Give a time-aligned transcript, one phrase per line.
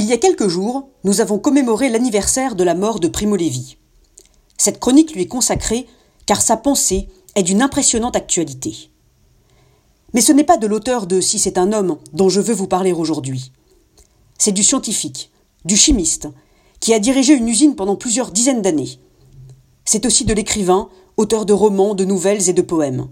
[0.00, 3.78] Il y a quelques jours, nous avons commémoré l'anniversaire de la mort de Primo Levi.
[4.56, 5.88] Cette chronique lui est consacrée
[6.24, 8.92] car sa pensée est d'une impressionnante actualité.
[10.14, 12.68] Mais ce n'est pas de l'auteur de Si c'est un homme dont je veux vous
[12.68, 13.50] parler aujourd'hui.
[14.38, 15.32] C'est du scientifique,
[15.64, 16.28] du chimiste,
[16.78, 19.00] qui a dirigé une usine pendant plusieurs dizaines d'années.
[19.84, 23.08] C'est aussi de l'écrivain, auteur de romans, de nouvelles et de poèmes.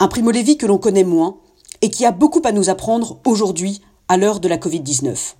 [0.00, 1.36] Un Primo Levi que l'on connaît moins
[1.80, 5.36] et qui a beaucoup à nous apprendre aujourd'hui à l'heure de la Covid-19.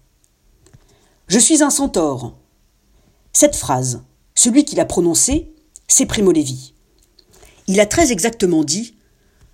[1.28, 2.38] Je suis un centaure.
[3.32, 4.04] Cette phrase,
[4.36, 5.50] celui qui l'a prononcée,
[5.88, 6.72] c'est Primo Levi.
[7.66, 8.94] Il a très exactement dit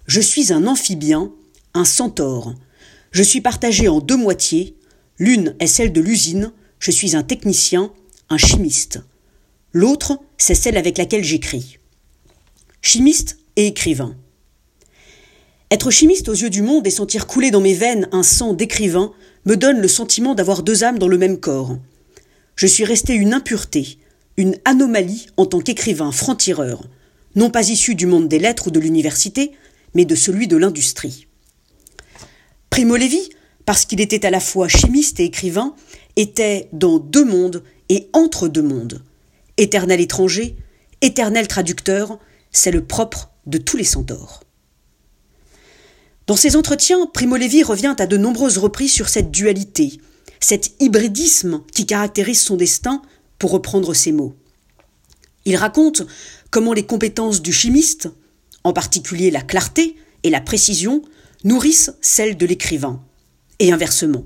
[0.05, 1.33] Je suis un amphibien,
[1.73, 2.55] un centaure.
[3.11, 4.77] Je suis partagé en deux moitiés.
[5.19, 7.91] L'une est celle de l'usine, je suis un technicien,
[8.29, 9.01] un chimiste.
[9.73, 11.79] L'autre, c'est celle avec laquelle j'écris.
[12.83, 14.15] Chimiste et écrivain.
[15.73, 19.11] Être chimiste aux yeux du monde et sentir couler dans mes veines un sang d'écrivain
[19.47, 21.79] me donne le sentiment d'avoir deux âmes dans le même corps.
[22.57, 23.97] Je suis resté une impureté,
[24.37, 26.83] une anomalie en tant qu'écrivain franc-tireur,
[27.37, 29.53] non pas issu du monde des lettres ou de l'université,
[29.95, 31.27] mais de celui de l'industrie.
[32.69, 33.31] Primo Levi,
[33.65, 35.75] parce qu'il était à la fois chimiste et écrivain,
[36.17, 39.03] était dans deux mondes et entre deux mondes.
[39.57, 40.55] Éternel étranger,
[41.01, 42.19] éternel traducteur,
[42.51, 44.43] c'est le propre de tous les centaures.
[46.27, 50.01] Dans ses entretiens, Primo Levi revient à de nombreuses reprises sur cette dualité,
[50.41, 53.03] cet hybridisme qui caractérise son destin,
[53.39, 54.37] pour reprendre ses mots.
[55.45, 56.03] Il raconte
[56.51, 58.09] comment les compétences du chimiste,
[58.63, 61.03] en particulier la clarté et la précision,
[61.43, 63.03] nourrissent celles de l'écrivain,
[63.59, 64.25] et inversement.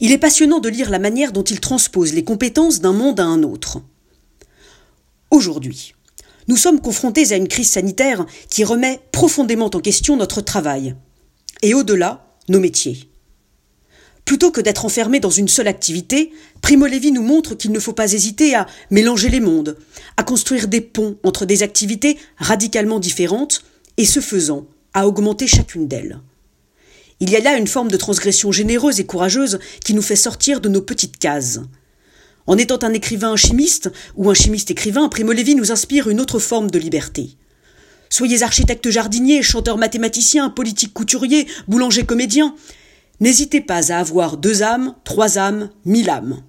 [0.00, 3.24] Il est passionnant de lire la manière dont il transpose les compétences d'un monde à
[3.24, 3.80] un autre.
[5.30, 5.94] Aujourd'hui,
[6.48, 10.94] nous sommes confrontés à une crise sanitaire qui remet profondément en question notre travail,
[11.62, 13.08] et au-delà, nos métiers.
[14.24, 17.92] Plutôt que d'être enfermé dans une seule activité, Primo Levi nous montre qu'il ne faut
[17.92, 19.76] pas hésiter à mélanger les mondes,
[20.16, 23.64] à construire des ponts entre des activités radicalement différentes,
[23.96, 26.20] et ce faisant, à augmenter chacune d'elles.
[27.20, 30.60] Il y a là une forme de transgression généreuse et courageuse qui nous fait sortir
[30.60, 31.60] de nos petites cases.
[32.46, 36.38] En étant un écrivain chimiste ou un chimiste écrivain, Primo Levi nous inspire une autre
[36.38, 37.30] forme de liberté.
[38.10, 42.54] Soyez architecte jardinier, chanteur mathématicien, politique couturier, boulanger comédien,
[43.20, 46.42] n'hésitez pas à avoir deux âmes, trois âmes, mille âmes.